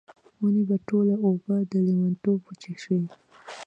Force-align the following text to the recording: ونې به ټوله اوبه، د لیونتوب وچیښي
ونې 0.39 0.63
به 0.69 0.77
ټوله 0.87 1.15
اوبه، 1.25 1.55
د 1.71 1.73
لیونتوب 1.85 2.39
وچیښي 2.45 2.99